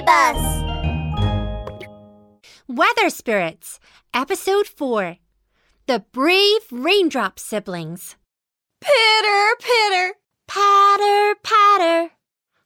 Story 0.00 0.06
Bus. 0.06 0.62
Weather 2.68 3.10
Spirits, 3.10 3.80
Episode 4.14 4.66
4 4.66 5.16
The 5.86 6.04
Brave 6.12 6.62
Raindrop 6.70 7.38
Siblings. 7.38 8.16
Pitter, 8.80 9.56
pitter. 9.58 10.14
Patter, 10.46 11.34
patter. 11.42 12.10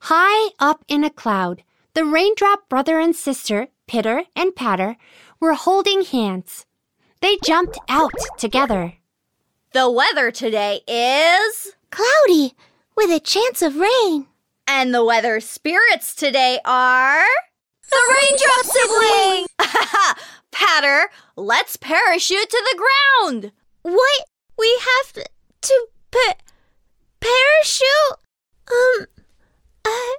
High 0.02 0.50
up 0.60 0.84
in 0.86 1.02
a 1.02 1.10
cloud, 1.10 1.64
the 1.94 2.04
raindrop 2.04 2.68
brother 2.68 2.98
and 2.98 3.16
sister, 3.16 3.68
Pitter 3.86 4.24
and 4.36 4.54
Patter, 4.54 4.96
were 5.40 5.54
holding 5.54 6.02
hands. 6.02 6.66
They 7.20 7.36
jumped 7.44 7.78
out 7.88 8.14
together. 8.38 8.94
The 9.72 9.90
weather 9.90 10.30
today 10.30 10.82
is. 10.86 11.74
Cloudy, 11.90 12.54
with 12.96 13.10
a 13.10 13.20
chance 13.20 13.60
of 13.60 13.76
rain. 13.76 14.26
And 14.66 14.94
the 14.94 15.04
weather 15.04 15.40
spirits 15.40 16.14
today 16.14 16.58
are. 16.64 17.24
The 17.90 18.16
raindrop 18.20 18.64
sibling! 18.64 19.46
Patter, 20.50 21.10
let's 21.36 21.76
parachute 21.76 22.48
to 22.48 22.62
the 22.72 22.78
ground. 22.78 23.52
What? 23.82 24.24
We 24.58 24.80
have 24.80 25.12
to, 25.14 25.24
to 25.62 25.86
pa- 26.10 26.36
parachute? 27.20 28.18
Um, 28.70 29.06
I, 29.84 30.16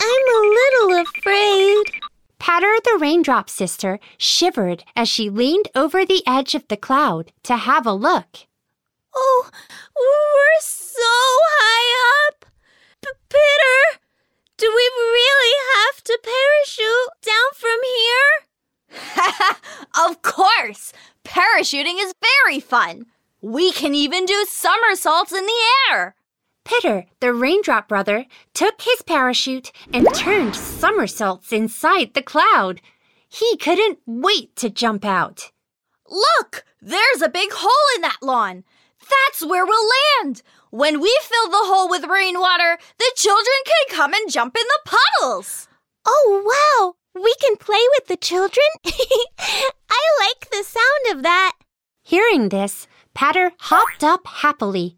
I'm 0.00 0.28
a 0.28 0.48
little 0.48 1.02
afraid. 1.02 2.02
Patter 2.38 2.74
the 2.84 2.98
raindrop 3.00 3.50
sister 3.50 4.00
shivered 4.16 4.84
as 4.96 5.08
she 5.08 5.28
leaned 5.30 5.68
over 5.74 6.04
the 6.04 6.22
edge 6.26 6.54
of 6.54 6.66
the 6.68 6.76
cloud 6.76 7.32
to 7.44 7.56
have 7.56 7.86
a 7.86 7.92
look. 7.92 8.46
Oh, 9.14 9.50
we're 9.96 10.60
so 10.60 11.00
high 11.02 12.28
up. 12.28 12.46
P- 13.02 13.10
Pitter, 13.28 14.00
do 14.56 14.66
we 14.74 14.90
really 14.96 15.54
have 15.76 16.02
to 16.04 16.18
parachute 16.22 17.22
down 17.22 17.52
from 17.54 17.78
here? 17.84 18.48
of 20.06 20.21
course! 20.32 20.92
Parachuting 21.24 21.96
is 21.98 22.14
very 22.44 22.58
fun. 22.58 23.06
We 23.42 23.70
can 23.70 23.94
even 23.94 24.24
do 24.24 24.46
somersaults 24.48 25.32
in 25.32 25.44
the 25.44 25.60
air. 25.90 26.14
Pitter, 26.64 27.04
the 27.20 27.34
raindrop 27.34 27.88
brother, 27.88 28.26
took 28.54 28.80
his 28.80 29.02
parachute 29.02 29.72
and 29.92 30.06
turned 30.14 30.56
somersaults 30.56 31.52
inside 31.52 32.14
the 32.14 32.22
cloud. 32.22 32.80
He 33.28 33.56
couldn't 33.56 33.98
wait 34.06 34.56
to 34.56 34.70
jump 34.70 35.04
out. 35.04 35.50
Look, 36.08 36.64
there's 36.80 37.22
a 37.22 37.28
big 37.28 37.50
hole 37.52 37.96
in 37.96 38.02
that 38.02 38.22
lawn. 38.22 38.64
That's 39.00 39.44
where 39.44 39.66
we'll 39.66 39.90
land. 40.22 40.42
When 40.70 41.00
we 41.00 41.18
fill 41.22 41.50
the 41.50 41.66
hole 41.68 41.90
with 41.90 42.04
rainwater, 42.04 42.78
the 42.98 43.12
children 43.16 43.56
can 43.66 43.96
come 43.96 44.14
and 44.14 44.30
jump 44.30 44.56
in 44.56 44.64
the 44.66 44.96
puddles. 45.20 45.68
Oh, 46.06 46.42
wow. 46.46 47.01
We 47.14 47.34
can 47.40 47.56
play 47.56 47.84
with 47.96 48.06
the 48.06 48.16
children? 48.16 48.66
I 48.86 50.02
like 50.20 50.50
the 50.50 50.64
sound 50.64 51.16
of 51.16 51.22
that. 51.22 51.52
Hearing 52.02 52.48
this, 52.48 52.86
Patter 53.14 53.52
hopped 53.58 54.02
up 54.02 54.26
happily. 54.26 54.96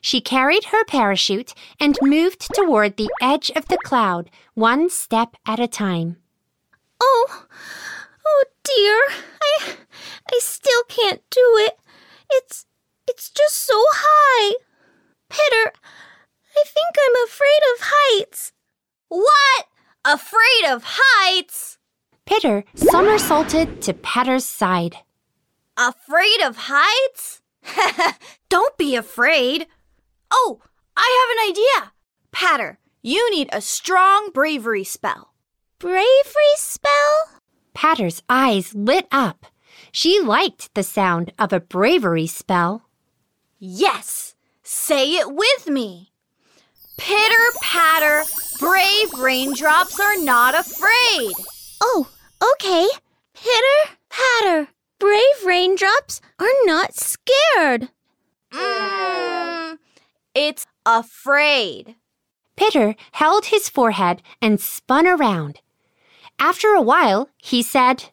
She 0.00 0.20
carried 0.20 0.64
her 0.66 0.84
parachute 0.84 1.54
and 1.78 1.96
moved 2.02 2.52
toward 2.54 2.96
the 2.96 3.10
edge 3.20 3.50
of 3.54 3.68
the 3.68 3.78
cloud, 3.84 4.30
one 4.54 4.90
step 4.90 5.36
at 5.46 5.60
a 5.60 5.68
time. 5.68 6.16
Oh, 7.00 7.46
oh 8.26 8.44
dear. 8.64 9.00
I 9.40 9.76
I 10.32 10.38
still 10.40 10.82
can't 10.88 11.22
do 11.30 11.40
it. 11.66 11.78
It's 12.30 12.66
it's 13.08 13.30
just 13.30 13.56
so 13.64 13.74
high. 13.92 14.56
Pitter, 15.28 15.72
I 16.56 16.64
think 16.64 16.96
I'm 16.98 17.24
afraid 17.24 17.62
of 17.74 17.88
heights. 17.92 18.52
What? 19.08 19.66
Afraid 20.04 20.64
of 20.68 20.82
heights? 20.84 21.78
Pitter 22.26 22.64
somersaulted 22.74 23.80
to 23.82 23.94
Patter's 23.94 24.44
side. 24.44 24.96
Afraid 25.76 26.40
of 26.42 26.56
heights? 26.68 27.40
Don't 28.48 28.76
be 28.76 28.96
afraid. 28.96 29.68
Oh, 30.32 30.60
I 30.96 31.06
have 31.20 31.36
an 31.36 31.50
idea. 31.50 31.92
Patter, 32.32 32.78
you 33.00 33.30
need 33.30 33.48
a 33.52 33.60
strong 33.60 34.30
bravery 34.34 34.82
spell. 34.82 35.34
Bravery 35.78 36.56
spell? 36.56 37.40
Patter's 37.72 38.22
eyes 38.28 38.74
lit 38.74 39.06
up. 39.12 39.46
She 39.92 40.20
liked 40.20 40.74
the 40.74 40.82
sound 40.82 41.32
of 41.38 41.52
a 41.52 41.60
bravery 41.60 42.26
spell. 42.26 42.88
Yes, 43.58 44.34
say 44.64 45.12
it 45.12 45.32
with 45.32 45.68
me. 45.68 46.11
Pitter 46.96 47.58
patter, 47.60 48.24
brave 48.58 49.12
raindrops 49.18 49.98
are 49.98 50.18
not 50.18 50.54
afraid. 50.54 51.32
Oh, 51.80 52.08
okay. 52.54 52.88
Pitter, 53.34 53.96
patter. 54.08 54.68
Brave 54.98 55.44
raindrops 55.44 56.20
are 56.38 56.46
not 56.64 56.94
scared. 56.94 57.88
Mm, 58.52 59.78
it's 60.34 60.66
afraid. 60.86 61.96
Pitter 62.54 62.94
held 63.12 63.46
his 63.46 63.68
forehead 63.68 64.22
and 64.40 64.60
spun 64.60 65.06
around. 65.06 65.60
After 66.38 66.68
a 66.68 66.82
while, 66.82 67.28
he 67.36 67.62
said, 67.62 68.10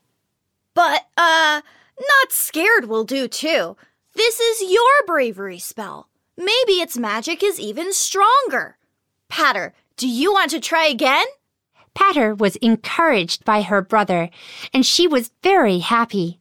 But, 0.73 1.05
uh, 1.15 1.61
not 1.99 2.31
scared 2.31 2.85
will 2.85 3.03
do 3.03 3.27
too. 3.27 3.75
This 4.15 4.39
is 4.39 4.71
your 4.71 5.05
bravery 5.05 5.59
spell. 5.59 6.08
Maybe 6.39 6.79
its 6.79 6.97
magic 6.97 7.43
is 7.43 7.59
even 7.59 7.91
stronger. 7.91 8.77
Patter, 9.27 9.73
do 9.97 10.07
you 10.07 10.31
want 10.31 10.51
to 10.51 10.61
try 10.61 10.85
again? 10.85 11.25
Patter 11.93 12.33
was 12.33 12.55
encouraged 12.57 13.43
by 13.43 13.61
her 13.61 13.81
brother, 13.81 14.29
and 14.73 14.85
she 14.85 15.05
was 15.05 15.31
very 15.43 15.79
happy. 15.79 16.39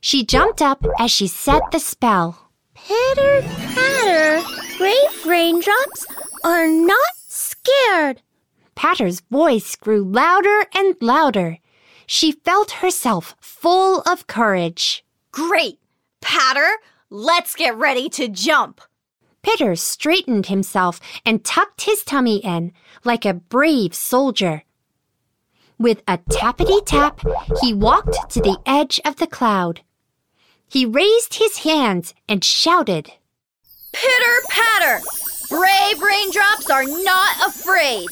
She 0.00 0.24
jumped 0.24 0.62
up 0.62 0.86
as 1.00 1.10
she 1.10 1.26
said 1.26 1.62
the 1.72 1.80
spell. 1.80 2.48
Pitter 2.74 3.42
patter. 3.74 4.40
Brave 4.78 5.26
raindrops 5.26 6.06
are 6.44 6.68
not 6.68 7.16
scared. 7.26 8.22
Patter's 8.76 9.18
voice 9.18 9.74
grew 9.74 10.04
louder 10.04 10.66
and 10.72 10.94
louder. 11.00 11.58
She 12.06 12.30
felt 12.30 12.82
herself 12.82 13.34
full 13.40 14.00
of 14.02 14.28
courage. 14.28 15.04
Great! 15.32 15.80
Patter, 16.20 16.78
let's 17.10 17.56
get 17.56 17.76
ready 17.76 18.08
to 18.10 18.28
jump. 18.28 18.80
Pitter 19.44 19.76
straightened 19.76 20.46
himself 20.46 21.00
and 21.24 21.44
tucked 21.44 21.82
his 21.82 22.02
tummy 22.02 22.38
in 22.38 22.72
like 23.04 23.24
a 23.24 23.34
brave 23.34 23.94
soldier. 23.94 24.64
With 25.78 26.02
a 26.08 26.18
tappity 26.18 26.84
tap, 26.84 27.20
he 27.60 27.74
walked 27.74 28.30
to 28.30 28.40
the 28.40 28.58
edge 28.66 29.00
of 29.04 29.16
the 29.16 29.26
cloud. 29.26 29.82
He 30.68 30.86
raised 30.86 31.34
his 31.34 31.58
hands 31.58 32.14
and 32.28 32.42
shouted, 32.42 33.12
Pitter 33.92 34.42
patter! 34.48 35.00
Brave 35.48 36.02
raindrops 36.02 36.70
are 36.70 36.84
not 36.84 37.36
afraid. 37.46 38.08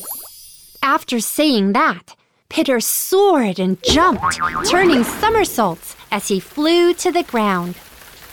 After 0.82 1.18
saying 1.18 1.72
that, 1.72 2.14
Pitter 2.48 2.80
soared 2.80 3.58
and 3.58 3.82
jumped, 3.82 4.38
turning 4.68 5.04
somersaults 5.04 5.96
as 6.10 6.28
he 6.28 6.38
flew 6.38 6.92
to 6.94 7.10
the 7.10 7.22
ground. 7.22 7.76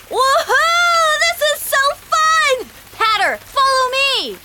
Woohoo! 0.09 1.19
This 1.19 1.41
is 1.53 1.61
so 1.61 1.77
fun! 1.95 2.67
Patter, 2.91 3.37
follow 3.37 3.91
me! 3.91 4.37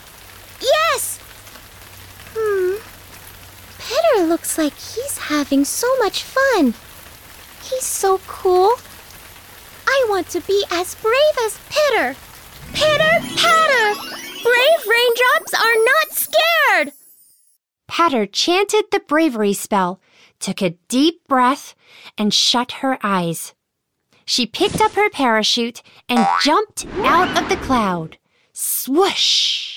Yes! 0.60 1.18
Hmm. 2.36 2.76
Looks 4.24 4.56
like 4.56 4.72
he's 4.72 5.18
having 5.18 5.66
so 5.66 5.86
much 5.98 6.22
fun. 6.22 6.72
He's 7.62 7.84
so 7.84 8.18
cool. 8.26 8.72
I 9.86 10.06
want 10.08 10.28
to 10.30 10.40
be 10.40 10.64
as 10.70 10.94
brave 10.94 11.36
as 11.44 11.60
Pitter. 11.68 12.16
Pitter 12.72 13.20
patter! 13.36 14.00
Brave 14.42 14.86
raindrops 14.88 15.54
are 15.54 15.76
not 15.84 16.12
scared! 16.12 16.92
Patter 17.86 18.24
chanted 18.24 18.86
the 18.90 19.00
bravery 19.00 19.52
spell, 19.52 20.00
took 20.40 20.62
a 20.62 20.76
deep 20.88 21.28
breath, 21.28 21.74
and 22.16 22.32
shut 22.32 22.80
her 22.80 22.98
eyes. 23.02 23.52
She 24.24 24.46
picked 24.46 24.80
up 24.80 24.92
her 24.92 25.10
parachute 25.10 25.82
and 26.08 26.26
jumped 26.42 26.86
out 27.00 27.40
of 27.40 27.50
the 27.50 27.56
cloud. 27.56 28.16
Swoosh! 28.54 29.73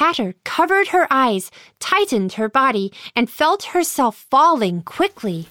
Patter 0.00 0.34
covered 0.44 0.88
her 0.88 1.06
eyes, 1.10 1.50
tightened 1.78 2.32
her 2.32 2.48
body, 2.48 2.90
and 3.14 3.28
felt 3.28 3.76
herself 3.76 4.16
falling 4.30 4.80
quickly. 4.80 5.46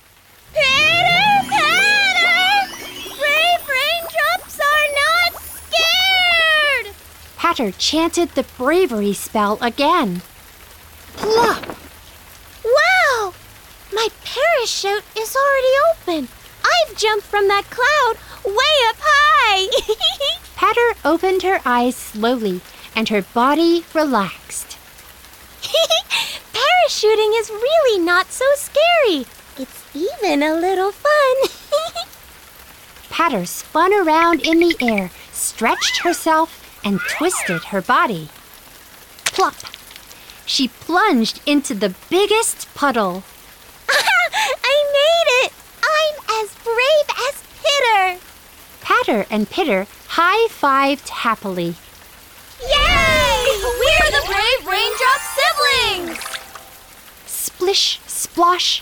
Pitter 0.56 1.48
patter! 1.48 2.74
Brave 3.20 3.70
raindrops 3.70 4.60
are 4.60 4.88
not 5.04 5.40
scared! 5.44 6.96
Patter 7.38 7.72
chanted 7.74 8.30
the 8.30 8.48
bravery 8.58 9.14
spell 9.14 9.60
again. 9.62 10.24
Plop! 11.16 11.64
Wow! 12.66 13.36
My 13.94 14.08
parachute 14.26 15.06
is 15.16 15.36
already 15.36 15.76
open. 15.92 16.28
I've 16.66 16.98
jumped 16.98 17.28
from 17.28 17.48
that 17.50 17.70
cloud 17.70 18.18
way 18.44 18.76
up 18.88 18.98
high. 19.00 19.68
Patter 20.56 20.96
opened 21.06 21.44
her 21.44 21.62
eyes 21.66 21.96
slowly 21.96 22.62
and 23.00 23.08
her 23.08 23.22
body 23.22 23.86
relaxed. 23.94 24.78
parachuting 25.64 27.32
is 27.40 27.50
really 27.50 27.98
not 27.98 28.30
so 28.30 28.44
scary. 28.56 29.26
It's 29.58 29.86
even 29.96 30.44
a 30.44 30.54
little 30.54 30.92
fun. 30.92 31.36
Patter 33.10 33.46
spun 33.46 33.94
around 33.94 34.46
in 34.46 34.60
the 34.60 34.76
air, 34.82 35.12
stretched 35.32 36.00
herself, 36.00 36.82
and 36.84 37.00
twisted 37.08 37.64
her 37.72 37.82
body. 37.82 38.28
Plop! 39.24 39.56
She 40.46 40.68
plunged 40.68 41.40
into 41.46 41.74
the 41.74 41.96
biggest 42.10 42.68
puddle. 42.76 43.24
I 43.90 44.78
made 45.00 45.46
it! 45.46 45.54
I'm 45.82 46.44
as 46.44 46.54
brave 46.66 47.08
as 47.30 47.44
Pitter! 47.64 48.20
Patter 48.82 49.26
and 49.32 49.50
Pitter 49.50 49.88
high 50.10 50.50
fived 50.50 51.08
happily. 51.08 51.76
Splish, 57.70 58.00
splosh. 58.08 58.82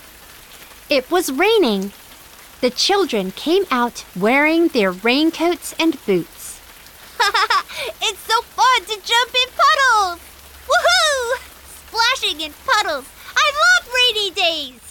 It 0.88 1.10
was 1.10 1.30
raining. 1.30 1.92
The 2.62 2.70
children 2.70 3.32
came 3.32 3.66
out 3.70 4.06
wearing 4.16 4.68
their 4.68 4.92
raincoats 4.92 5.74
and 5.78 6.02
boots. 6.06 6.58
it's 8.00 8.20
so 8.20 8.40
fun 8.40 8.84
to 8.86 8.98
jump 9.04 9.34
in 9.34 9.48
puddles! 9.54 10.20
Woohoo! 10.66 11.36
Splashing 11.86 12.40
in 12.40 12.54
puddles. 12.64 13.04
I 13.36 13.52
love 13.60 13.94
rainy 13.94 14.30
days! 14.30 14.87